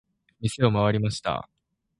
[0.39, 1.47] 店を回りました。